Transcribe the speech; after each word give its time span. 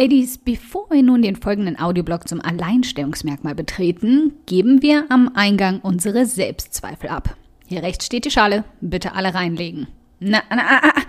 Ladies, 0.00 0.38
bevor 0.38 0.88
wir 0.88 1.02
nun 1.02 1.20
den 1.20 1.36
folgenden 1.36 1.78
Audioblog 1.78 2.26
zum 2.26 2.40
Alleinstellungsmerkmal 2.40 3.54
betreten, 3.54 4.32
geben 4.46 4.80
wir 4.80 5.04
am 5.10 5.32
Eingang 5.34 5.80
unsere 5.80 6.24
Selbstzweifel 6.24 7.10
ab. 7.10 7.36
Hier 7.66 7.82
rechts 7.82 8.06
steht 8.06 8.24
die 8.24 8.30
Schale, 8.30 8.64
bitte 8.80 9.12
alle 9.12 9.34
reinlegen. 9.34 9.88
Na, 10.18 10.42
na, 10.48 10.56
na, 10.56 10.80
na. 10.82 11.02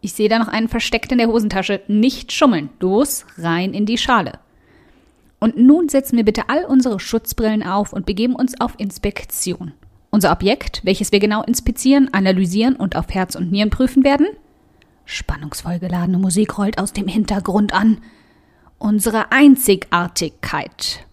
Ich 0.00 0.12
sehe 0.12 0.28
da 0.28 0.38
noch 0.38 0.46
einen 0.46 0.68
versteckt 0.68 1.10
in 1.10 1.18
der 1.18 1.26
Hosentasche. 1.26 1.80
Nicht 1.88 2.30
schummeln. 2.30 2.68
Los, 2.78 3.26
rein 3.36 3.74
in 3.74 3.84
die 3.84 3.98
Schale. 3.98 4.38
Und 5.40 5.56
nun 5.58 5.88
setzen 5.88 6.16
wir 6.16 6.24
bitte 6.24 6.48
all 6.48 6.66
unsere 6.66 7.00
Schutzbrillen 7.00 7.64
auf 7.64 7.92
und 7.92 8.06
begeben 8.06 8.36
uns 8.36 8.60
auf 8.60 8.74
Inspektion. 8.78 9.72
Unser 10.10 10.30
Objekt, 10.30 10.82
welches 10.84 11.10
wir 11.10 11.18
genau 11.18 11.42
inspizieren, 11.42 12.14
analysieren 12.14 12.76
und 12.76 12.94
auf 12.94 13.08
Herz 13.08 13.34
und 13.34 13.50
Nieren 13.50 13.70
prüfen 13.70 14.04
werden? 14.04 14.28
Spannungsvoll 15.04 15.80
geladene 15.80 16.18
Musik 16.18 16.56
rollt 16.58 16.78
aus 16.78 16.92
dem 16.92 17.08
Hintergrund 17.08 17.74
an 17.74 17.98
unsere 18.78 19.32
Einzigartigkeit. 19.32 21.06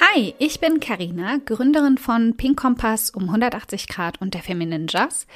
Hi, 0.00 0.34
ich 0.38 0.60
bin 0.60 0.78
Karina, 0.78 1.38
Gründerin 1.44 1.98
von 1.98 2.36
Pink 2.36 2.58
Kompass 2.60 3.10
um 3.10 3.24
180 3.24 3.88
Grad 3.88 4.20
und 4.20 4.34
der 4.34 4.42
Feminine 4.42 4.86
Jazz 4.88 5.26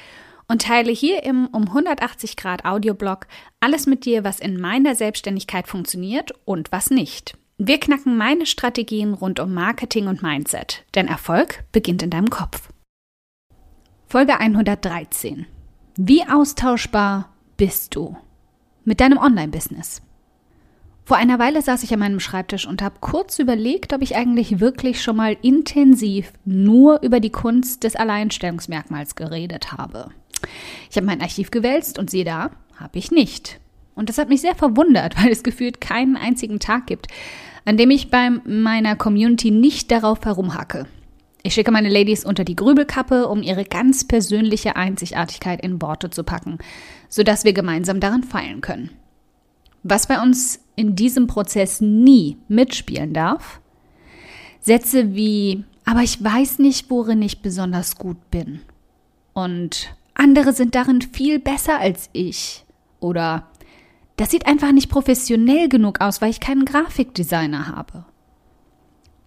und 0.47 0.61
teile 0.63 0.91
hier 0.91 1.23
im 1.23 1.47
um 1.47 1.63
180 1.63 2.37
Grad 2.37 2.65
Audioblog 2.65 3.27
alles 3.59 3.87
mit 3.87 4.05
dir, 4.05 4.23
was 4.23 4.39
in 4.39 4.59
meiner 4.59 4.95
Selbstständigkeit 4.95 5.67
funktioniert 5.67 6.31
und 6.45 6.71
was 6.71 6.89
nicht. 6.91 7.37
Wir 7.61 7.77
knacken 7.77 8.15
meine 8.15 8.45
Strategien 8.45 9.13
rund 9.13 9.41
um 9.41 9.53
Marketing 9.53 10.07
und 10.07 10.23
Mindset, 10.23 10.85
denn 10.95 11.09
Erfolg 11.09 11.65
beginnt 11.73 12.01
in 12.01 12.09
deinem 12.09 12.29
Kopf. 12.29 12.69
Folge 14.07 14.39
113. 14.39 15.45
Wie 15.97 16.23
austauschbar 16.25 17.33
bist 17.57 17.95
du 17.95 18.15
mit 18.85 19.01
deinem 19.01 19.17
Online-Business? 19.17 20.01
Vor 21.03 21.17
einer 21.17 21.37
Weile 21.37 21.61
saß 21.61 21.83
ich 21.83 21.91
an 21.93 21.99
meinem 21.99 22.21
Schreibtisch 22.21 22.65
und 22.65 22.81
habe 22.81 22.95
kurz 23.01 23.39
überlegt, 23.39 23.91
ob 23.91 24.01
ich 24.01 24.15
eigentlich 24.15 24.61
wirklich 24.61 25.03
schon 25.03 25.17
mal 25.17 25.35
intensiv 25.41 26.31
nur 26.45 27.01
über 27.01 27.19
die 27.19 27.29
Kunst 27.29 27.83
des 27.83 27.97
Alleinstellungsmerkmals 27.97 29.15
geredet 29.15 29.73
habe. 29.73 30.11
Ich 30.89 30.95
habe 30.95 31.05
mein 31.05 31.21
Archiv 31.21 31.51
gewälzt 31.51 31.99
und 31.99 32.09
sehe 32.09 32.23
da, 32.23 32.51
habe 32.77 32.97
ich 32.97 33.11
nicht. 33.11 33.59
Und 33.95 34.07
das 34.07 34.17
hat 34.17 34.29
mich 34.29 34.39
sehr 34.39 34.55
verwundert, 34.55 35.17
weil 35.21 35.29
es 35.29 35.43
gefühlt 35.43 35.81
keinen 35.81 36.15
einzigen 36.15 36.61
Tag 36.61 36.87
gibt, 36.87 37.07
an 37.65 37.77
dem 37.77 37.89
ich 37.89 38.09
bei 38.09 38.29
meiner 38.29 38.95
Community 38.95 39.51
nicht 39.51 39.91
darauf 39.91 40.23
herumhacke. 40.25 40.87
Ich 41.41 41.53
schicke 41.53 41.71
meine 41.71 41.89
Ladies 41.89 42.25
unter 42.25 42.43
die 42.43 42.55
Grübelkappe, 42.55 43.27
um 43.27 43.41
ihre 43.41 43.63
ganz 43.63 44.05
persönliche 44.05 44.75
Einzigartigkeit 44.75 45.61
in 45.61 45.81
Worte 45.81 46.09
zu 46.09 46.23
packen, 46.23 46.57
sodass 47.07 47.45
wir 47.45 47.53
gemeinsam 47.53 47.99
daran 47.99 48.23
feilen 48.23 48.61
können. 48.61 48.89
Was 49.83 50.07
bei 50.07 50.21
uns 50.21 50.59
in 50.75 50.95
diesem 50.95 51.27
Prozess 51.27 51.79
nie 51.79 52.37
mitspielen 52.49 53.13
darf, 53.13 53.61
Sätze 54.59 55.15
wie, 55.15 55.63
aber 55.85 56.01
ich 56.01 56.21
weiß 56.21 56.59
nicht, 56.59 56.89
worin 56.89 57.21
ich 57.21 57.41
besonders 57.41 57.95
gut 57.95 58.29
bin. 58.29 58.59
Und 59.33 59.95
andere 60.13 60.51
sind 60.51 60.75
darin 60.75 61.01
viel 61.01 61.39
besser 61.39 61.79
als 61.79 62.09
ich. 62.11 62.65
Oder 62.99 63.47
das 64.19 64.31
sieht 64.31 64.47
einfach 64.47 64.73
nicht 64.73 64.89
professionell 64.89 65.69
genug 65.69 66.01
aus, 66.01 66.21
weil 66.21 66.29
ich 66.29 66.41
keinen 66.41 66.65
Grafikdesigner 66.65 67.67
habe. 67.67 68.03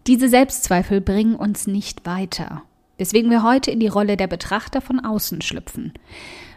Diese 0.07 0.29
Selbstzweifel 0.29 1.01
bringen 1.01 1.35
uns 1.35 1.67
nicht 1.67 2.05
weiter, 2.05 2.63
weswegen 2.99 3.31
wir 3.31 3.43
heute 3.43 3.71
in 3.71 3.81
die 3.81 3.89
Rolle 3.89 4.19
der 4.19 4.27
Betrachter 4.27 4.83
von 4.83 5.01
außen 5.01 5.41
schlüpfen. 5.41 5.95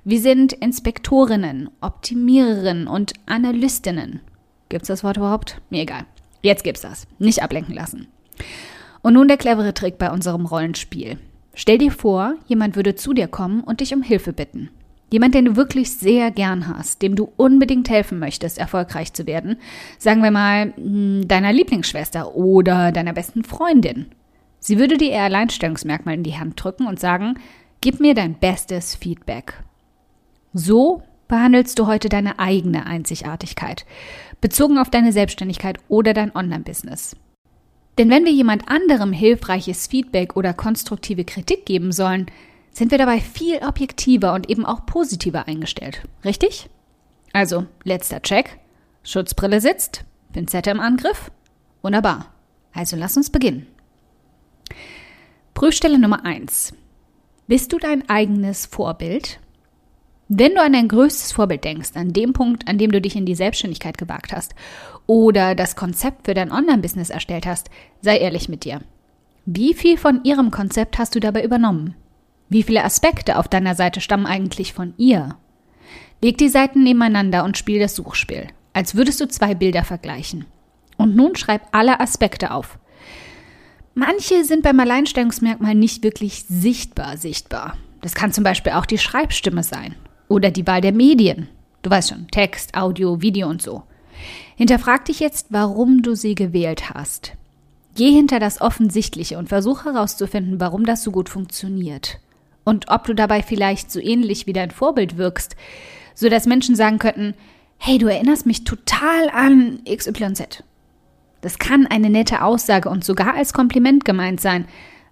Wir 0.03 0.19
sind 0.19 0.51
Inspektorinnen, 0.51 1.69
Optimiererinnen 1.79 2.87
und 2.87 3.13
Analystinnen. 3.25 4.19
Gibt's 4.67 4.89
das 4.89 5.05
Wort 5.05 5.15
überhaupt? 5.15 5.61
Mir 5.69 5.83
egal. 5.83 6.05
Jetzt 6.41 6.65
gibt's 6.65 6.81
das. 6.81 7.07
Nicht 7.19 7.41
ablenken 7.41 7.73
lassen. 7.73 8.07
Und 9.01 9.13
nun 9.13 9.29
der 9.29 9.37
clevere 9.37 9.73
Trick 9.73 9.97
bei 9.97 10.11
unserem 10.11 10.45
Rollenspiel. 10.45 11.19
Stell 11.53 11.77
dir 11.77 11.91
vor, 11.91 12.33
jemand 12.47 12.75
würde 12.75 12.95
zu 12.95 13.13
dir 13.13 13.29
kommen 13.29 13.61
und 13.61 13.79
dich 13.79 13.93
um 13.93 14.01
Hilfe 14.01 14.33
bitten. 14.33 14.71
Jemand, 15.15 15.33
den 15.33 15.45
du 15.45 15.55
wirklich 15.55 15.91
sehr 15.91 16.29
gern 16.29 16.67
hast, 16.67 17.01
dem 17.01 17.15
du 17.15 17.31
unbedingt 17.37 17.89
helfen 17.89 18.19
möchtest, 18.19 18.57
erfolgreich 18.57 19.13
zu 19.13 19.25
werden, 19.25 19.55
sagen 19.97 20.21
wir 20.21 20.29
mal 20.29 20.73
hm, 20.75 21.25
deiner 21.25 21.53
Lieblingsschwester 21.53 22.35
oder 22.35 22.91
deiner 22.91 23.13
besten 23.13 23.45
Freundin. 23.45 24.07
Sie 24.59 24.77
würde 24.77 24.97
dir 24.97 25.11
ihr 25.11 25.21
Alleinstellungsmerkmal 25.21 26.15
in 26.15 26.23
die 26.23 26.37
Hand 26.37 26.61
drücken 26.61 26.85
und 26.85 26.99
sagen, 26.99 27.35
gib 27.79 28.01
mir 28.01 28.13
dein 28.13 28.33
bestes 28.33 28.93
Feedback. 28.95 29.53
So 30.51 31.01
behandelst 31.29 31.79
du 31.79 31.87
heute 31.87 32.09
deine 32.09 32.37
eigene 32.37 32.85
Einzigartigkeit, 32.85 33.85
bezogen 34.41 34.77
auf 34.77 34.89
deine 34.89 35.13
Selbstständigkeit 35.13 35.77
oder 35.87 36.13
dein 36.13 36.35
Online-Business. 36.35 37.15
Denn 37.97 38.09
wenn 38.09 38.25
wir 38.25 38.33
jemand 38.33 38.67
anderem 38.67 39.13
hilfreiches 39.13 39.87
Feedback 39.87 40.35
oder 40.35 40.53
konstruktive 40.53 41.23
Kritik 41.23 41.65
geben 41.65 41.93
sollen, 41.93 42.25
sind 42.75 42.91
wir 42.91 42.97
dabei 42.97 43.21
viel 43.21 43.57
objektiver 43.59 44.33
und 44.33 44.49
eben 44.49 44.65
auch 44.65 44.85
positiver 44.85 45.47
eingestellt. 45.47 46.03
Richtig? 46.25 46.69
Also, 47.31 47.65
letzter 47.83 48.21
Check. 48.21 48.59
Schutzbrille 49.03 49.61
sitzt, 49.61 50.03
Pinzette 50.33 50.71
im 50.71 50.79
Angriff. 50.79 51.31
Wunderbar. 51.81 52.33
Also 52.73 52.97
lass 52.97 53.15
uns 53.15 53.29
beginnen. 53.29 53.67
Prüfstelle 55.53 55.97
Nummer 55.97 56.25
1. 56.25 56.73
Bist 57.47 57.71
du 57.71 57.77
dein 57.77 58.09
eigenes 58.09 58.65
Vorbild? 58.65 59.39
Wenn 60.27 60.55
du 60.55 60.61
an 60.61 60.73
dein 60.73 60.87
größtes 60.87 61.31
Vorbild 61.31 61.63
denkst, 61.63 61.91
an 61.93 62.11
dem 62.11 62.33
Punkt, 62.33 62.67
an 62.67 62.77
dem 62.77 62.91
du 62.91 62.99
dich 62.99 63.15
in 63.15 63.25
die 63.25 63.35
Selbstständigkeit 63.35 63.97
gewagt 63.97 64.33
hast 64.33 64.55
oder 65.05 65.55
das 65.55 65.75
Konzept 65.75 66.25
für 66.25 66.33
dein 66.33 66.51
Online-Business 66.51 67.11
erstellt 67.11 67.45
hast, 67.45 67.69
sei 68.01 68.17
ehrlich 68.17 68.49
mit 68.49 68.65
dir. 68.65 68.81
Wie 69.45 69.75
viel 69.75 69.97
von 69.97 70.23
ihrem 70.23 70.49
Konzept 70.51 70.97
hast 70.97 71.15
du 71.15 71.19
dabei 71.19 71.43
übernommen? 71.43 71.95
Wie 72.50 72.63
viele 72.63 72.83
Aspekte 72.83 73.39
auf 73.39 73.47
deiner 73.47 73.75
Seite 73.75 74.01
stammen 74.01 74.28
eigentlich 74.28 74.73
von 74.73 74.94
ihr? 74.97 75.35
Leg 76.22 76.38
die 76.38 76.50
Seiten 76.50 76.83
nebeneinander 76.83 77.44
und 77.44 77.57
spiel 77.57 77.79
das 77.79 77.95
Suchspiel, 77.95 78.47
als 78.73 78.95
würdest 78.95 79.19
du 79.19 79.28
zwei 79.28 79.56
Bilder 79.56 79.83
vergleichen. 79.83 80.45
Und 80.97 81.16
nun 81.16 81.35
schreib 81.35 81.61
alle 81.72 82.00
Aspekte 82.00 82.51
auf. 82.51 82.78
Manche 83.95 84.44
sind 84.44 84.63
beim 84.63 84.79
Alleinstellungsmerkmal 84.79 85.75
nicht 85.75 86.03
wirklich 86.03 86.44
sichtbar 86.47 87.17
sichtbar. 87.17 87.78
Das 88.01 88.13
kann 88.13 88.31
zum 88.31 88.44
Beispiel 88.44 88.73
auch 88.73 88.85
die 88.85 88.97
Schreibstimme 88.97 89.63
sein 89.63 89.95
oder 90.28 90.51
die 90.51 90.67
Wahl 90.67 90.81
der 90.81 90.94
Medien. 90.94 91.47
Du 91.81 91.89
weißt 91.89 92.09
schon, 92.09 92.28
Text, 92.28 92.75
Audio, 92.75 93.22
Video 93.22 93.47
und 93.47 93.61
so. 93.61 93.84
Hinterfrag 94.55 95.05
dich 95.05 95.19
jetzt, 95.19 95.47
warum 95.50 96.01
du 96.01 96.16
sie 96.16 96.35
gewählt 96.35 96.94
hast. 96.94 97.34
Geh 97.95 98.11
hinter 98.11 98.39
das 98.39 98.61
Offensichtliche 98.61 99.38
und 99.38 99.50
versuche 99.50 99.94
herauszufinden, 99.94 100.59
warum 100.59 100.85
das 100.85 101.03
so 101.03 101.11
gut 101.11 101.29
funktioniert 101.29 102.19
und 102.65 102.89
ob 102.89 103.05
du 103.05 103.13
dabei 103.13 103.41
vielleicht 103.41 103.89
so 103.91 104.01
ähnlich 104.01 104.47
wie 104.47 104.53
dein 104.53 104.71
Vorbild 104.71 105.15
wirkst, 105.15 105.55
so 106.13 106.27
dass 106.27 106.45
Menschen 106.45 106.75
sagen 106.75 106.99
könnten, 106.99 107.35
hey, 107.77 107.97
du 107.97 108.07
erinnerst 108.07 108.45
mich 108.45 108.65
total 108.65 109.29
an 109.29 109.81
XYZ. 109.85 110.63
Das 111.41 111.59
kann 111.59 111.85
eine 111.87 112.09
nette 112.09 112.41
Aussage 112.41 112.89
und 112.89 113.05
sogar 113.05 113.35
als 113.35 113.53
Kompliment 113.53 114.03
gemeint 114.03 114.41
sein, 114.41 114.67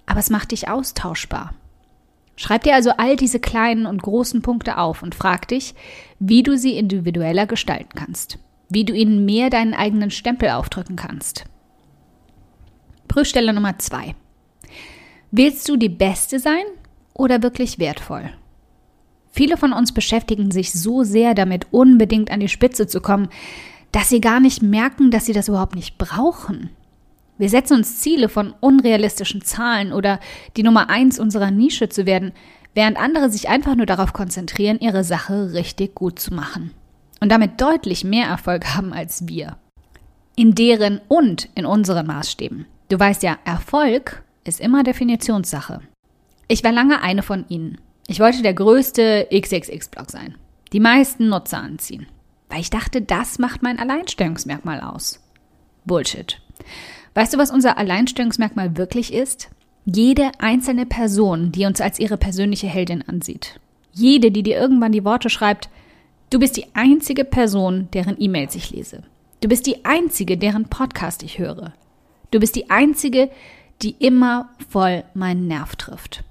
aber 0.05 0.19
es 0.19 0.29
macht 0.29 0.51
dich 0.51 0.67
austauschbar. 0.67 1.53
Schreib 2.35 2.63
dir 2.63 2.73
also 2.73 2.91
all 2.97 3.15
diese 3.15 3.39
kleinen 3.39 3.85
und 3.85 4.01
großen 4.01 4.41
Punkte 4.41 4.79
auf 4.79 5.03
und 5.03 5.13
frag 5.13 5.47
dich, 5.47 5.75
wie 6.17 6.41
du 6.41 6.57
sie 6.57 6.75
individueller 6.75 7.45
gestalten 7.45 7.93
kannst, 7.95 8.39
wie 8.69 8.85
du 8.85 8.93
ihnen 8.93 9.25
mehr 9.25 9.51
deinen 9.51 9.75
eigenen 9.75 10.09
Stempel 10.09 10.49
aufdrücken 10.49 10.95
kannst. 10.95 11.45
Prüfstelle 13.07 13.53
Nummer 13.53 13.77
zwei. 13.77 14.15
Willst 15.29 15.69
du 15.69 15.77
die 15.77 15.89
Beste 15.89 16.39
sein 16.39 16.63
oder 17.13 17.43
wirklich 17.43 17.79
wertvoll? 17.79 18.29
Viele 19.31 19.57
von 19.57 19.73
uns 19.73 19.91
beschäftigen 19.91 20.51
sich 20.51 20.71
so 20.71 21.03
sehr 21.03 21.33
damit, 21.33 21.67
unbedingt 21.71 22.29
an 22.29 22.39
die 22.39 22.49
Spitze 22.49 22.85
zu 22.85 23.01
kommen, 23.01 23.29
dass 23.91 24.09
sie 24.09 24.21
gar 24.21 24.39
nicht 24.39 24.61
merken, 24.61 25.11
dass 25.11 25.25
sie 25.25 25.33
das 25.33 25.47
überhaupt 25.47 25.75
nicht 25.75 25.97
brauchen. 25.97 26.69
Wir 27.37 27.49
setzen 27.49 27.77
uns 27.77 27.99
Ziele 27.99 28.29
von 28.29 28.53
unrealistischen 28.59 29.41
Zahlen 29.41 29.91
oder 29.91 30.19
die 30.55 30.63
Nummer 30.63 30.89
eins 30.89 31.19
unserer 31.19 31.49
Nische 31.49 31.89
zu 31.89 32.05
werden, 32.05 32.31
während 32.75 32.97
andere 32.97 33.29
sich 33.29 33.49
einfach 33.49 33.75
nur 33.75 33.85
darauf 33.85 34.13
konzentrieren, 34.13 34.79
ihre 34.79 35.03
Sache 35.03 35.53
richtig 35.53 35.95
gut 35.95 36.19
zu 36.19 36.33
machen. 36.33 36.71
Und 37.19 37.31
damit 37.31 37.59
deutlich 37.59 38.03
mehr 38.03 38.27
Erfolg 38.27 38.75
haben 38.75 38.93
als 38.93 39.27
wir. 39.27 39.57
In 40.35 40.55
deren 40.55 41.01
und 41.07 41.49
in 41.55 41.65
unseren 41.65 42.05
Maßstäben. 42.07 42.65
Du 42.89 42.99
weißt 42.99 43.23
ja, 43.23 43.37
Erfolg 43.45 44.23
ist 44.43 44.59
immer 44.59 44.83
Definitionssache. 44.83 45.81
Ich 46.53 46.63
war 46.63 46.71
lange 46.71 47.01
eine 47.01 47.23
von 47.23 47.45
ihnen. 47.49 47.81
Ich 48.05 48.19
wollte 48.19 48.43
der 48.43 48.53
größte 48.53 49.27
XXX-Blog 49.33 50.11
sein. 50.11 50.35
Die 50.71 50.79
meisten 50.79 51.27
Nutzer 51.27 51.57
anziehen. 51.57 52.05
Weil 52.47 52.59
ich 52.59 52.69
dachte, 52.69 53.01
das 53.01 53.39
macht 53.39 53.63
mein 53.63 53.79
Alleinstellungsmerkmal 53.79 54.81
aus. 54.81 55.19
Bullshit. 55.83 56.39
Weißt 57.15 57.33
du, 57.33 57.39
was 57.39 57.49
unser 57.49 57.79
Alleinstellungsmerkmal 57.79 58.77
wirklich 58.77 59.11
ist? 59.15 59.49
Jede 59.85 60.29
einzelne 60.37 60.85
Person, 60.85 61.51
die 61.51 61.65
uns 61.65 61.81
als 61.81 61.97
ihre 61.97 62.17
persönliche 62.17 62.67
Heldin 62.67 63.01
ansieht. 63.01 63.59
Jede, 63.91 64.29
die 64.29 64.43
dir 64.43 64.59
irgendwann 64.59 64.91
die 64.91 65.05
Worte 65.05 65.31
schreibt, 65.31 65.69
du 66.29 66.37
bist 66.37 66.55
die 66.55 66.67
einzige 66.75 67.25
Person, 67.25 67.87
deren 67.95 68.15
E-Mails 68.19 68.53
ich 68.53 68.69
lese. 68.69 69.01
Du 69.41 69.47
bist 69.47 69.65
die 69.65 69.85
einzige, 69.85 70.37
deren 70.37 70.65
Podcast 70.65 71.23
ich 71.23 71.39
höre. 71.39 71.73
Du 72.29 72.39
bist 72.39 72.55
die 72.55 72.69
einzige, 72.69 73.31
die 73.81 73.95
immer 73.97 74.49
voll 74.69 75.03
meinen 75.15 75.47
Nerv 75.47 75.77
trifft. 75.77 76.23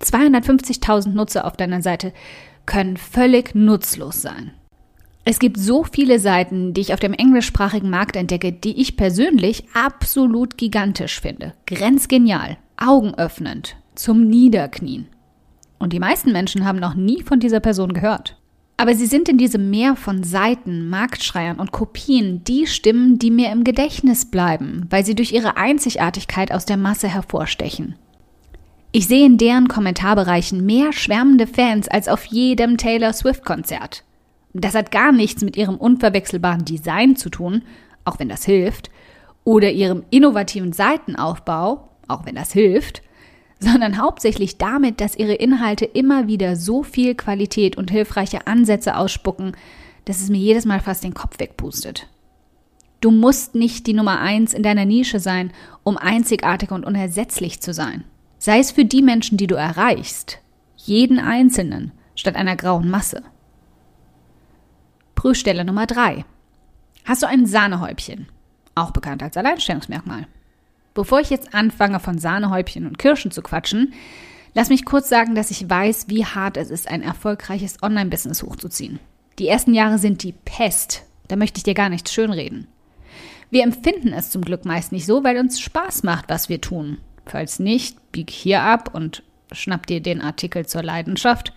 250.000 0.00 1.10
Nutzer 1.10 1.44
auf 1.44 1.56
deiner 1.56 1.82
Seite 1.82 2.12
können 2.66 2.96
völlig 2.96 3.54
nutzlos 3.54 4.22
sein. 4.22 4.52
Es 5.24 5.40
gibt 5.40 5.58
so 5.58 5.82
viele 5.82 6.20
Seiten, 6.20 6.72
die 6.72 6.80
ich 6.80 6.94
auf 6.94 7.00
dem 7.00 7.12
englischsprachigen 7.12 7.90
Markt 7.90 8.14
entdecke, 8.14 8.52
die 8.52 8.80
ich 8.80 8.96
persönlich 8.96 9.64
absolut 9.74 10.56
gigantisch 10.56 11.20
finde. 11.20 11.54
Grenzgenial, 11.66 12.58
augenöffnend, 12.76 13.76
zum 13.96 14.28
Niederknien. 14.28 15.08
Und 15.78 15.92
die 15.92 15.98
meisten 15.98 16.30
Menschen 16.30 16.64
haben 16.64 16.78
noch 16.78 16.94
nie 16.94 17.22
von 17.22 17.40
dieser 17.40 17.58
Person 17.58 17.92
gehört. 17.92 18.36
Aber 18.76 18.94
sie 18.94 19.06
sind 19.06 19.28
in 19.28 19.38
diesem 19.38 19.70
Meer 19.70 19.96
von 19.96 20.22
Seiten, 20.22 20.88
Marktschreiern 20.88 21.58
und 21.58 21.72
Kopien 21.72 22.44
die 22.44 22.66
Stimmen, 22.66 23.18
die 23.18 23.30
mir 23.30 23.50
im 23.50 23.64
Gedächtnis 23.64 24.26
bleiben, 24.26 24.86
weil 24.90 25.04
sie 25.04 25.14
durch 25.14 25.32
ihre 25.32 25.56
Einzigartigkeit 25.56 26.52
aus 26.52 26.66
der 26.66 26.76
Masse 26.76 27.08
hervorstechen. 27.08 27.96
Ich 28.96 29.08
sehe 29.08 29.26
in 29.26 29.36
deren 29.36 29.68
Kommentarbereichen 29.68 30.64
mehr 30.64 30.90
schwärmende 30.90 31.46
Fans 31.46 31.86
als 31.86 32.08
auf 32.08 32.24
jedem 32.24 32.78
Taylor 32.78 33.12
Swift-Konzert. 33.12 34.04
Das 34.54 34.74
hat 34.74 34.90
gar 34.90 35.12
nichts 35.12 35.44
mit 35.44 35.54
ihrem 35.58 35.76
unverwechselbaren 35.76 36.64
Design 36.64 37.14
zu 37.14 37.28
tun, 37.28 37.60
auch 38.06 38.18
wenn 38.18 38.30
das 38.30 38.46
hilft, 38.46 38.90
oder 39.44 39.70
ihrem 39.70 40.02
innovativen 40.08 40.72
Seitenaufbau, 40.72 41.90
auch 42.08 42.24
wenn 42.24 42.36
das 42.36 42.54
hilft, 42.54 43.02
sondern 43.60 44.00
hauptsächlich 44.00 44.56
damit, 44.56 45.02
dass 45.02 45.14
ihre 45.14 45.34
Inhalte 45.34 45.84
immer 45.84 46.26
wieder 46.26 46.56
so 46.56 46.82
viel 46.82 47.14
Qualität 47.14 47.76
und 47.76 47.90
hilfreiche 47.90 48.46
Ansätze 48.46 48.96
ausspucken, 48.96 49.58
dass 50.06 50.22
es 50.22 50.30
mir 50.30 50.38
jedes 50.38 50.64
Mal 50.64 50.80
fast 50.80 51.04
den 51.04 51.12
Kopf 51.12 51.38
wegpustet. 51.38 52.08
Du 53.02 53.10
musst 53.10 53.56
nicht 53.56 53.86
die 53.88 53.92
Nummer 53.92 54.20
eins 54.20 54.54
in 54.54 54.62
deiner 54.62 54.86
Nische 54.86 55.20
sein, 55.20 55.52
um 55.82 55.98
einzigartig 55.98 56.70
und 56.70 56.86
unersetzlich 56.86 57.60
zu 57.60 57.74
sein. 57.74 58.04
Sei 58.38 58.58
es 58.58 58.70
für 58.70 58.84
die 58.84 59.02
Menschen, 59.02 59.38
die 59.38 59.46
du 59.46 59.54
erreichst, 59.54 60.38
jeden 60.76 61.18
Einzelnen, 61.18 61.92
statt 62.14 62.36
einer 62.36 62.56
grauen 62.56 62.88
Masse. 62.88 63.22
Prüfstelle 65.14 65.64
Nummer 65.64 65.86
3. 65.86 66.24
Hast 67.04 67.22
du 67.22 67.26
ein 67.26 67.46
Sahnehäubchen? 67.46 68.28
Auch 68.74 68.90
bekannt 68.90 69.22
als 69.22 69.36
Alleinstellungsmerkmal. 69.36 70.26
Bevor 70.94 71.20
ich 71.20 71.30
jetzt 71.30 71.54
anfange, 71.54 71.98
von 71.98 72.18
Sahnehäubchen 72.18 72.86
und 72.86 72.98
Kirschen 72.98 73.30
zu 73.30 73.42
quatschen, 73.42 73.94
lass 74.54 74.68
mich 74.68 74.84
kurz 74.84 75.08
sagen, 75.08 75.34
dass 75.34 75.50
ich 75.50 75.68
weiß, 75.68 76.08
wie 76.08 76.24
hart 76.24 76.56
es 76.56 76.70
ist, 76.70 76.88
ein 76.88 77.02
erfolgreiches 77.02 77.82
Online-Business 77.82 78.42
hochzuziehen. 78.42 79.00
Die 79.38 79.48
ersten 79.48 79.74
Jahre 79.74 79.98
sind 79.98 80.22
die 80.22 80.32
Pest. 80.32 81.04
Da 81.28 81.36
möchte 81.36 81.58
ich 81.58 81.64
dir 81.64 81.74
gar 81.74 81.88
nichts 81.88 82.12
schönreden. 82.12 82.68
Wir 83.50 83.62
empfinden 83.62 84.12
es 84.12 84.30
zum 84.30 84.42
Glück 84.42 84.64
meist 84.64 84.92
nicht 84.92 85.06
so, 85.06 85.24
weil 85.24 85.38
uns 85.38 85.60
Spaß 85.60 86.02
macht, 86.02 86.28
was 86.28 86.48
wir 86.48 86.60
tun. 86.60 86.98
Falls 87.26 87.58
nicht, 87.58 88.12
bieg 88.12 88.30
hier 88.30 88.62
ab 88.62 88.94
und 88.94 89.22
schnapp 89.52 89.86
dir 89.86 90.00
den 90.00 90.20
Artikel 90.20 90.66
zur 90.66 90.82
Leidenschaft 90.82 91.52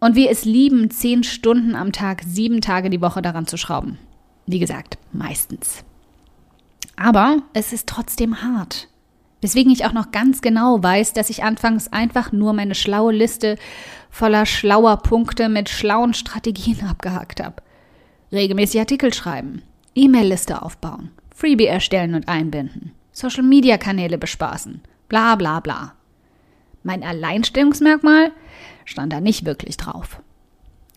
und 0.00 0.14
wir 0.14 0.30
es 0.30 0.44
lieben, 0.44 0.90
zehn 0.90 1.24
Stunden 1.24 1.74
am 1.74 1.92
Tag, 1.92 2.22
sieben 2.24 2.60
Tage 2.60 2.90
die 2.90 3.00
Woche 3.00 3.22
daran 3.22 3.46
zu 3.46 3.56
schrauben. 3.56 3.98
Wie 4.46 4.58
gesagt, 4.58 4.98
meistens. 5.12 5.84
Aber 6.96 7.42
es 7.52 7.72
ist 7.72 7.88
trotzdem 7.88 8.42
hart. 8.42 8.88
Weswegen 9.40 9.70
ich 9.70 9.84
auch 9.84 9.92
noch 9.92 10.12
ganz 10.12 10.40
genau 10.40 10.82
weiß, 10.82 11.12
dass 11.12 11.30
ich 11.30 11.44
anfangs 11.44 11.92
einfach 11.92 12.32
nur 12.32 12.52
meine 12.52 12.74
schlaue 12.74 13.12
Liste 13.12 13.56
voller 14.10 14.46
schlauer 14.46 14.96
Punkte 14.98 15.48
mit 15.48 15.68
schlauen 15.68 16.14
Strategien 16.14 16.86
abgehakt 16.88 17.42
habe. 17.42 17.56
Regelmäßig 18.32 18.80
Artikel 18.80 19.12
schreiben, 19.12 19.62
E-Mail-Liste 19.94 20.62
aufbauen, 20.62 21.10
Freebie 21.34 21.66
erstellen 21.66 22.14
und 22.14 22.28
einbinden, 22.28 22.92
Social-Media-Kanäle 23.16 24.18
bespaßen, 24.18 24.82
bla 25.08 25.36
bla 25.36 25.60
bla. 25.60 25.94
Mein 26.82 27.02
Alleinstellungsmerkmal? 27.02 28.30
stand 28.84 29.10
da 29.10 29.22
nicht 29.22 29.46
wirklich 29.46 29.78
drauf. 29.78 30.20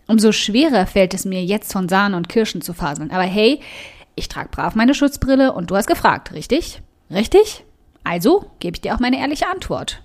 Umso 0.06 0.30
schwerer 0.30 0.86
fällt 0.86 1.14
es 1.14 1.24
mir 1.24 1.42
jetzt 1.42 1.72
von 1.72 1.88
Sahne 1.88 2.18
und 2.18 2.28
Kirschen 2.28 2.60
zu 2.60 2.74
faseln. 2.74 3.10
Aber 3.10 3.22
hey, 3.22 3.60
ich 4.16 4.28
trage 4.28 4.50
brav 4.50 4.74
meine 4.74 4.94
Schutzbrille 4.94 5.54
und 5.54 5.70
du 5.70 5.76
hast 5.76 5.86
gefragt, 5.86 6.32
richtig? 6.34 6.82
Richtig? 7.10 7.64
Also 8.04 8.50
gebe 8.58 8.76
ich 8.76 8.82
dir 8.82 8.94
auch 8.94 9.00
meine 9.00 9.18
ehrliche 9.18 9.48
Antwort. 9.48 10.02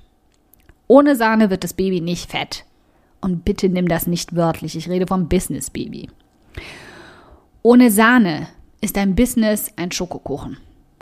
Ohne 0.87 1.17
Sahne 1.17 1.49
wird 1.49 1.65
das 1.65 1.73
Baby 1.73 1.99
nicht 1.99 2.31
fett. 2.31 2.63
Und 3.19 3.43
bitte 3.43 3.67
nimm 3.67 3.89
das 3.89 4.07
nicht 4.07 4.37
wörtlich, 4.37 4.77
ich 4.77 4.87
rede 4.87 5.05
vom 5.05 5.27
Business 5.27 5.69
Baby. 5.69 6.09
Ohne 7.61 7.91
Sahne 7.91 8.47
ist 8.79 8.95
dein 8.95 9.15
Business 9.15 9.73
ein 9.75 9.91
Schokokuchen. 9.91 10.57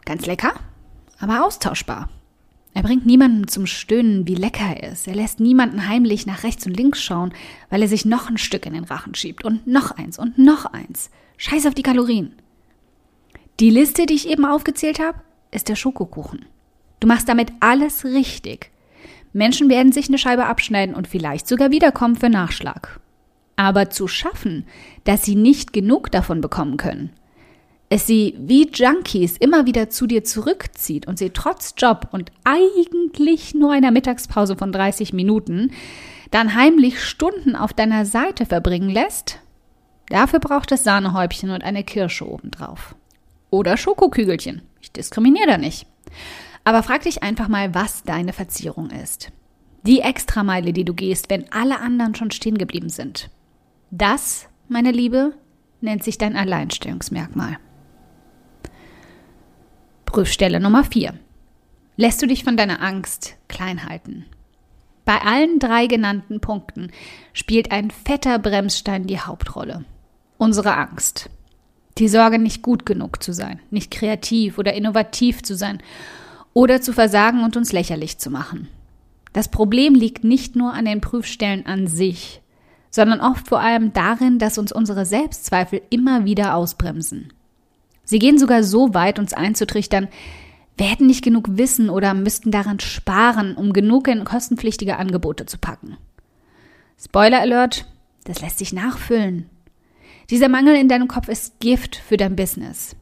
Ganz 0.06 0.26
lecker, 0.26 0.54
aber 1.24 1.46
austauschbar. 1.46 2.10
Er 2.74 2.84
bringt 2.84 3.06
niemanden 3.06 3.48
zum 3.48 3.66
Stöhnen, 3.66 4.28
wie 4.28 4.36
lecker 4.36 4.66
er 4.66 4.92
ist. 4.92 5.08
Er 5.08 5.16
lässt 5.16 5.40
niemanden 5.40 5.88
heimlich 5.88 6.26
nach 6.26 6.44
rechts 6.44 6.66
und 6.66 6.76
links 6.76 7.02
schauen, 7.02 7.34
weil 7.70 7.82
er 7.82 7.88
sich 7.88 8.04
noch 8.04 8.30
ein 8.30 8.38
Stück 8.38 8.66
in 8.66 8.74
den 8.74 8.84
Rachen 8.84 9.16
schiebt 9.16 9.46
und 9.46 9.66
noch 9.68 9.92
eins 9.92 10.20
und 10.20 10.38
noch 10.38 10.66
eins. 10.66 11.12
Scheiß 11.38 11.66
auf 11.68 11.76
die 11.76 11.84
Kalorien. 11.84 12.34
Die 13.60 13.70
Liste, 13.70 14.06
die 14.06 14.16
ich 14.16 14.28
eben 14.28 14.46
aufgezählt 14.46 15.00
habe, 15.00 15.20
ist 15.52 15.70
der 15.70 15.76
Schokokuchen. 15.76 16.46
Du 17.00 17.08
machst 17.08 17.30
damit 17.30 17.52
alles 17.60 18.06
richtig. 18.06 18.72
Menschen 19.32 19.70
werden 19.70 19.92
sich 19.92 20.08
eine 20.08 20.18
Scheibe 20.18 20.46
abschneiden 20.46 20.96
und 20.96 21.08
vielleicht 21.08 21.48
sogar 21.48 21.72
wiederkommen 21.72 22.16
für 22.16 22.30
Nachschlag. 22.30 23.00
Aber 23.56 23.92
zu 23.92 24.08
schaffen, 24.08 24.66
dass 25.04 25.24
sie 25.24 25.36
nicht 25.36 25.74
genug 25.74 26.12
davon 26.12 26.42
bekommen 26.42 26.78
können, 26.78 27.12
es 27.94 28.08
sie 28.08 28.34
wie 28.40 28.72
Junkies 28.74 29.38
immer 29.38 29.68
wieder 29.68 29.88
zu 29.88 30.08
dir 30.08 30.24
zurückzieht 30.24 31.08
und 31.08 31.20
sie 31.20 31.30
trotz 31.30 31.76
Job 31.78 32.08
und 32.12 32.32
eigentlich 32.44 33.54
nur 33.54 33.72
einer 33.72 33.92
Mittagspause 33.92 34.56
von 34.56 34.72
30 34.72 35.14
Minuten 35.14 35.72
dann 36.32 36.56
heimlich 36.56 37.04
Stunden 37.04 37.56
auf 37.56 37.72
deiner 37.72 38.08
Seite 38.08 38.48
verbringen 38.48 38.90
lässt, 38.90 39.38
dafür 40.10 40.40
braucht 40.40 40.72
es 40.72 40.84
Sahnehäubchen 40.84 41.52
und 41.52 41.64
eine 41.64 41.84
Kirsche 41.84 42.28
obendrauf. 42.28 42.96
Oder 43.52 43.78
Schokokügelchen. 43.78 44.64
Ich 44.82 44.92
diskriminiere 44.92 45.46
da 45.46 45.58
nicht. 45.60 45.86
Aber 46.64 46.82
frag 46.82 47.04
dich 47.04 47.22
einfach 47.22 47.48
mal, 47.48 47.76
was 47.76 48.02
deine 48.02 48.34
Verzierung 48.34 48.90
ist. 48.90 49.32
Die 49.84 50.00
Extrameile, 50.00 50.74
die 50.74 50.86
du 50.86 50.96
gehst, 50.96 51.30
wenn 51.30 51.52
alle 51.52 51.80
anderen 51.80 52.16
schon 52.16 52.32
stehen 52.32 52.58
geblieben 52.58 52.90
sind. 52.90 53.30
Das, 53.92 54.48
meine 54.68 54.90
Liebe, 54.90 55.34
nennt 55.82 56.04
sich 56.04 56.18
dein 56.18 56.36
Alleinstellungsmerkmal. 56.36 57.60
Prüfstelle 60.14 60.60
Nummer 60.60 60.84
4. 60.84 61.16
Lässt 61.98 62.22
du 62.22 62.28
dich 62.28 62.44
von 62.44 62.56
deiner 62.56 62.84
Angst 62.84 63.34
klein 63.48 63.90
halten? 63.90 64.28
Bei 65.06 65.20
allen 65.20 65.58
drei 65.58 65.88
genannten 65.88 66.40
Punkten 66.40 66.92
spielt 67.34 67.72
ein 67.72 67.90
fetter 67.90 68.38
Bremsstein 68.38 69.08
die 69.08 69.20
Hauptrolle. 69.20 69.86
Unsere 70.38 70.78
Angst. 70.78 71.32
Die 71.98 72.08
Sorge, 72.08 72.38
nicht 72.38 72.62
gut 72.62 72.86
genug 72.86 73.24
zu 73.24 73.34
sein, 73.34 73.60
nicht 73.72 73.90
kreativ 73.90 74.60
oder 74.60 74.76
innovativ 74.76 75.42
zu 75.42 75.56
sein 75.56 75.82
oder 76.54 76.80
zu 76.80 76.94
versagen 76.94 77.44
und 77.44 77.58
uns 77.58 77.72
lächerlich 77.72 78.20
zu 78.20 78.30
machen. 78.30 78.68
Das 79.34 79.48
Problem 79.48 79.96
liegt 79.96 80.24
nicht 80.24 80.56
nur 80.56 80.76
an 80.76 80.86
den 80.86 81.02
Prüfstellen 81.02 81.66
an 81.66 81.88
sich, 81.88 82.44
sondern 82.92 83.20
oft 83.20 83.48
vor 83.48 83.62
allem 83.62 83.94
darin, 83.94 84.38
dass 84.38 84.60
uns 84.60 84.72
unsere 84.72 85.08
Selbstzweifel 85.08 85.82
immer 85.90 86.24
wieder 86.24 86.54
ausbremsen. 86.54 87.34
Sie 88.04 88.20
gehen 88.20 88.38
sogar 88.38 88.64
so 88.64 88.94
weit, 88.94 89.20
uns 89.20 89.34
einzutrichtern, 89.34 90.08
wir 90.76 90.88
hätten 90.88 91.06
nicht 91.06 91.24
genug 91.24 91.58
Wissen 91.58 91.90
oder 91.90 92.14
müssten 92.14 92.50
daran 92.50 92.80
sparen, 92.80 93.56
um 93.56 93.74
genug 93.74 94.08
in 94.08 94.24
kostenpflichtige 94.24 94.98
Angebote 94.98 95.46
zu 95.46 95.58
packen. 95.58 95.98
Spoiler 97.00 97.42
Alert, 97.42 97.86
das 98.24 98.42
lässt 98.42 98.58
sich 98.58 98.74
nachfüllen. 98.74 99.50
Dieser 100.30 100.50
Mangel 100.50 100.76
in 100.76 100.88
deinem 100.88 101.08
Kopf 101.08 101.28
ist 101.28 101.60
Gift 101.60 101.96
für 101.96 102.18
dein 102.18 102.36
Business. 102.36 102.96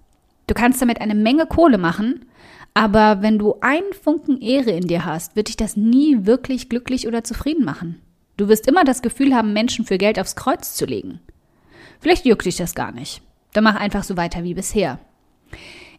Du 0.48 0.54
kannst 0.54 0.82
damit 0.82 1.00
eine 1.00 1.16
Menge 1.16 1.46
Kohle 1.46 1.78
machen, 1.78 2.26
aber 2.74 3.22
wenn 3.22 3.38
du 3.38 3.56
einen 3.62 3.94
Funken 3.94 4.42
Ehre 4.42 4.72
in 4.72 4.88
dir 4.88 5.06
hast, 5.06 5.36
wird 5.36 5.48
dich 5.48 5.58
das 5.58 5.78
nie 5.78 6.26
wirklich 6.26 6.68
glücklich 6.68 7.08
oder 7.08 7.24
zufrieden 7.24 7.64
machen. 7.64 8.02
Du 8.38 8.48
wirst 8.48 8.68
immer 8.68 8.84
das 8.84 9.02
Gefühl 9.02 9.36
haben, 9.36 9.54
Menschen 9.54 9.86
für 9.86 9.98
Geld 9.98 10.20
aufs 10.20 10.36
Kreuz 10.36 10.74
zu 10.76 10.86
legen. 10.86 11.20
Vielleicht 12.00 12.26
juckt 12.26 12.46
dich 12.46 12.58
das 12.58 12.76
gar 12.76 12.92
nicht. 12.92 13.22
Dann 13.54 13.64
mach 13.64 13.76
einfach 13.76 14.04
so 14.04 14.18
weiter 14.18 14.44
wie 14.44 14.54
bisher. 14.54 15.00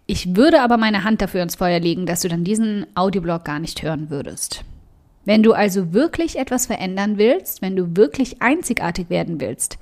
Ich 0.07 0.35
würde 0.37 0.63
aber 0.63 0.77
meine 0.77 1.05
Hand 1.05 1.23
dafür 1.23 1.43
ins 1.43 1.55
Feuer 1.55 1.81
legen, 1.81 2.07
dass 2.07 2.23
du 2.23 2.29
dann 2.29 2.45
diesen 2.45 2.87
Audioblog 2.95 3.45
gar 3.45 3.59
nicht 3.59 3.83
hören 3.83 4.11
würdest. 4.11 4.65
Wenn 5.25 5.43
du 5.43 5.53
also 5.53 5.93
wirklich 5.93 6.37
etwas 6.39 6.67
verändern 6.67 7.17
willst, 7.17 7.63
wenn 7.63 7.77
du 7.77 7.97
wirklich 7.97 8.43
einzigartig 8.43 9.09
werden 9.11 9.41
willst, 9.41 9.79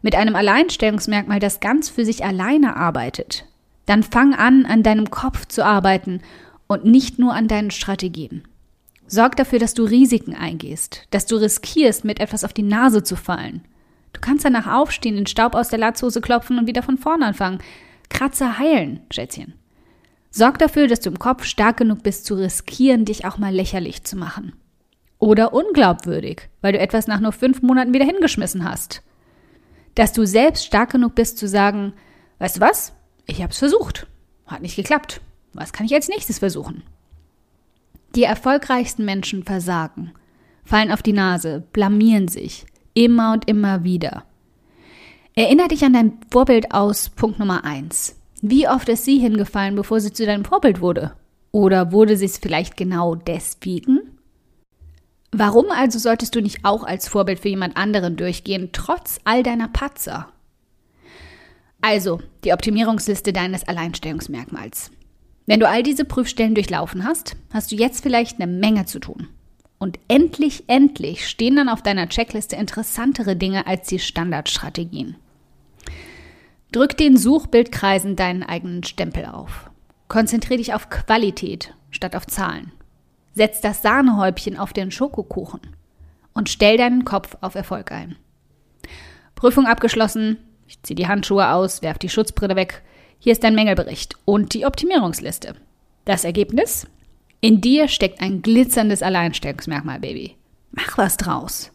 mit 0.00 0.14
einem 0.14 0.36
Alleinstellungsmerkmal, 0.36 1.40
das 1.40 1.60
ganz 1.60 1.88
für 1.88 2.04
sich 2.04 2.24
alleine 2.24 2.76
arbeitet, 2.76 3.44
Dann 3.86 4.02
fang 4.02 4.34
an, 4.34 4.66
an 4.66 4.82
deinem 4.82 5.10
Kopf 5.10 5.46
zu 5.46 5.64
arbeiten 5.64 6.20
und 6.66 6.84
nicht 6.84 7.18
nur 7.18 7.32
an 7.34 7.48
deinen 7.48 7.70
Strategien. 7.70 8.44
Sorg 9.06 9.36
dafür, 9.36 9.58
dass 9.58 9.72
du 9.72 9.84
Risiken 9.84 10.34
eingehst, 10.34 11.06
dass 11.10 11.24
du 11.24 11.36
riskierst, 11.36 12.04
mit 12.04 12.20
etwas 12.20 12.44
auf 12.44 12.52
die 12.52 12.62
Nase 12.62 13.02
zu 13.02 13.16
fallen. 13.16 13.64
Du 14.12 14.20
kannst 14.20 14.44
danach 14.44 14.66
aufstehen, 14.66 15.16
den 15.16 15.26
Staub 15.26 15.54
aus 15.54 15.68
der 15.68 15.78
Latzhose 15.78 16.20
klopfen 16.20 16.58
und 16.58 16.66
wieder 16.66 16.82
von 16.82 16.98
vorne 16.98 17.26
anfangen. 17.26 17.58
Kratzer 18.08 18.58
heilen, 18.58 19.00
Schätzchen. 19.10 19.54
Sorg 20.30 20.58
dafür, 20.58 20.88
dass 20.88 21.00
du 21.00 21.10
im 21.10 21.18
Kopf 21.18 21.44
stark 21.44 21.78
genug 21.78 22.02
bist 22.02 22.24
zu 22.24 22.34
riskieren, 22.34 23.04
dich 23.04 23.24
auch 23.24 23.38
mal 23.38 23.54
lächerlich 23.54 24.04
zu 24.04 24.16
machen. 24.16 24.52
Oder 25.18 25.52
unglaubwürdig, 25.52 26.48
weil 26.60 26.72
du 26.72 26.78
etwas 26.78 27.06
nach 27.06 27.20
nur 27.20 27.32
fünf 27.32 27.62
Monaten 27.62 27.92
wieder 27.92 28.04
hingeschmissen 28.04 28.64
hast. 28.64 29.02
Dass 29.94 30.12
du 30.12 30.26
selbst 30.26 30.64
stark 30.64 30.90
genug 30.90 31.14
bist 31.14 31.38
zu 31.38 31.48
sagen, 31.48 31.92
weißt 32.38 32.58
du 32.58 32.60
was? 32.60 32.92
Ich 33.26 33.42
hab's 33.42 33.58
versucht. 33.58 34.06
Hat 34.46 34.62
nicht 34.62 34.76
geklappt. 34.76 35.20
Was 35.52 35.72
kann 35.72 35.86
ich 35.86 35.94
als 35.94 36.08
nächstes 36.08 36.38
versuchen? 36.38 36.82
Die 38.14 38.22
erfolgreichsten 38.22 39.04
Menschen 39.04 39.44
versagen, 39.44 40.12
fallen 40.64 40.92
auf 40.92 41.02
die 41.02 41.12
Nase, 41.12 41.64
blamieren 41.72 42.28
sich, 42.28 42.64
immer 42.98 43.32
und 43.32 43.48
immer 43.48 43.84
wieder. 43.84 44.24
Erinner 45.36 45.68
dich 45.68 45.84
an 45.84 45.92
dein 45.92 46.18
Vorbild 46.32 46.72
aus 46.72 47.10
Punkt 47.10 47.38
Nummer 47.38 47.64
eins. 47.64 48.16
Wie 48.42 48.68
oft 48.68 48.88
ist 48.88 49.04
sie 49.04 49.18
hingefallen, 49.18 49.76
bevor 49.76 50.00
sie 50.00 50.12
zu 50.12 50.26
deinem 50.26 50.44
Vorbild 50.44 50.80
wurde? 50.80 51.12
Oder 51.52 51.92
wurde 51.92 52.16
sie 52.16 52.24
es 52.24 52.38
vielleicht 52.38 52.76
genau 52.76 53.14
deswegen? 53.14 54.18
Warum 55.30 55.66
also 55.70 55.98
solltest 55.98 56.34
du 56.34 56.40
nicht 56.40 56.64
auch 56.64 56.82
als 56.82 57.08
Vorbild 57.08 57.38
für 57.38 57.48
jemand 57.48 57.76
anderen 57.76 58.16
durchgehen, 58.16 58.70
trotz 58.72 59.20
all 59.24 59.44
deiner 59.44 59.68
Patzer? 59.68 60.32
Also, 61.80 62.20
die 62.42 62.52
Optimierungsliste 62.52 63.32
deines 63.32 63.66
Alleinstellungsmerkmals. 63.68 64.90
Wenn 65.46 65.60
du 65.60 65.68
all 65.68 65.84
diese 65.84 66.04
Prüfstellen 66.04 66.56
durchlaufen 66.56 67.04
hast, 67.04 67.36
hast 67.52 67.70
du 67.70 67.76
jetzt 67.76 68.02
vielleicht 68.02 68.40
eine 68.40 68.50
Menge 68.50 68.86
zu 68.86 68.98
tun. 68.98 69.28
Und 69.78 69.98
endlich, 70.08 70.64
endlich 70.66 71.28
stehen 71.28 71.56
dann 71.56 71.68
auf 71.68 71.82
deiner 71.82 72.08
Checkliste 72.08 72.56
interessantere 72.56 73.36
Dinge 73.36 73.66
als 73.66 73.88
die 73.88 74.00
Standardstrategien. 74.00 75.16
Drück 76.72 76.96
den 76.96 77.16
Suchbildkreisen 77.16 78.16
deinen 78.16 78.42
eigenen 78.42 78.82
Stempel 78.82 79.26
auf. 79.26 79.70
Konzentriere 80.08 80.58
dich 80.58 80.74
auf 80.74 80.90
Qualität 80.90 81.74
statt 81.90 82.16
auf 82.16 82.26
Zahlen. 82.26 82.72
Setz 83.34 83.60
das 83.60 83.82
Sahnehäubchen 83.82 84.58
auf 84.58 84.72
den 84.72 84.90
Schokokuchen 84.90 85.60
und 86.34 86.48
stell 86.48 86.76
deinen 86.76 87.04
Kopf 87.04 87.36
auf 87.40 87.54
Erfolg 87.54 87.92
ein. 87.92 88.16
Prüfung 89.34 89.66
abgeschlossen. 89.66 90.38
Ich 90.66 90.82
ziehe 90.82 90.96
die 90.96 91.06
Handschuhe 91.06 91.52
aus, 91.52 91.82
werf 91.82 91.98
die 91.98 92.08
Schutzbrille 92.08 92.56
weg. 92.56 92.82
Hier 93.18 93.32
ist 93.32 93.44
dein 93.44 93.54
Mängelbericht 93.54 94.16
und 94.24 94.54
die 94.54 94.66
Optimierungsliste. 94.66 95.54
Das 96.04 96.24
Ergebnis? 96.24 96.86
In 97.40 97.60
dir 97.60 97.86
steckt 97.86 98.20
ein 98.20 98.42
glitzerndes 98.42 99.02
Alleinstellungsmerkmal, 99.02 100.00
Baby. 100.00 100.36
Mach 100.72 100.98
was 100.98 101.16
draus. 101.16 101.70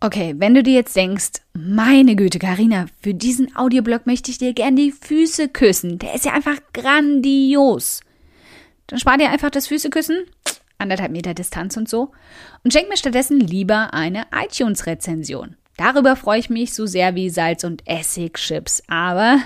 Okay, 0.00 0.34
wenn 0.38 0.54
du 0.54 0.62
dir 0.62 0.72
jetzt 0.72 0.96
denkst, 0.96 1.42
meine 1.52 2.16
Güte, 2.16 2.38
Karina, 2.38 2.86
für 3.02 3.12
diesen 3.12 3.54
Audioblog 3.54 4.06
möchte 4.06 4.30
ich 4.30 4.38
dir 4.38 4.54
gern 4.54 4.76
die 4.76 4.92
Füße 4.92 5.48
küssen. 5.48 5.98
Der 5.98 6.14
ist 6.14 6.24
ja 6.24 6.32
einfach 6.32 6.56
grandios. 6.72 8.00
Dann 8.86 8.98
spar 8.98 9.18
dir 9.18 9.28
einfach 9.28 9.50
das 9.50 9.66
Füßeküssen, 9.66 10.24
anderthalb 10.78 11.12
Meter 11.12 11.34
Distanz 11.34 11.76
und 11.76 11.86
so, 11.86 12.12
und 12.64 12.72
schenk 12.72 12.88
mir 12.88 12.96
stattdessen 12.96 13.38
lieber 13.38 13.92
eine 13.92 14.24
iTunes-Rezension. 14.34 15.56
Darüber 15.76 16.16
freue 16.16 16.40
ich 16.40 16.48
mich 16.48 16.72
so 16.72 16.86
sehr 16.86 17.14
wie 17.14 17.28
Salz- 17.28 17.64
und 17.64 17.82
Essigchips, 17.86 18.82
aber 18.88 19.40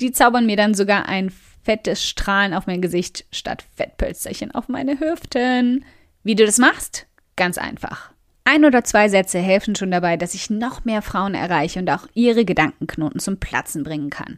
die 0.00 0.10
zaubern 0.10 0.46
mir 0.46 0.56
dann 0.56 0.74
sogar 0.74 1.06
ein 1.08 1.32
fettes 1.62 2.04
Strahlen 2.04 2.54
auf 2.54 2.66
mein 2.66 2.82
Gesicht 2.82 3.24
statt 3.30 3.64
Fettpölsterchen 3.74 4.50
auf 4.50 4.68
meine 4.68 4.98
Hüften. 5.00 5.84
Wie 6.22 6.34
du 6.34 6.44
das 6.44 6.58
machst? 6.58 7.06
Ganz 7.36 7.58
einfach. 7.58 8.12
Ein 8.44 8.64
oder 8.64 8.82
zwei 8.84 9.08
Sätze 9.08 9.38
helfen 9.38 9.76
schon 9.76 9.90
dabei, 9.90 10.16
dass 10.16 10.34
ich 10.34 10.50
noch 10.50 10.84
mehr 10.84 11.02
Frauen 11.02 11.34
erreiche 11.34 11.78
und 11.78 11.88
auch 11.90 12.06
ihre 12.14 12.44
Gedankenknoten 12.44 13.20
zum 13.20 13.38
Platzen 13.38 13.84
bringen 13.84 14.10
kann. 14.10 14.36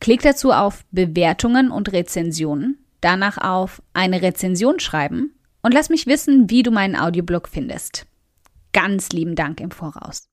Klick 0.00 0.22
dazu 0.22 0.52
auf 0.52 0.84
Bewertungen 0.90 1.70
und 1.70 1.92
Rezensionen, 1.92 2.78
danach 3.00 3.38
auf 3.38 3.82
eine 3.94 4.22
Rezension 4.22 4.80
schreiben 4.80 5.34
und 5.62 5.74
lass 5.74 5.90
mich 5.90 6.06
wissen, 6.06 6.50
wie 6.50 6.62
du 6.62 6.70
meinen 6.70 6.96
Audioblog 6.96 7.48
findest. 7.48 8.06
Ganz 8.72 9.10
lieben 9.10 9.34
Dank 9.34 9.60
im 9.60 9.70
Voraus. 9.70 10.31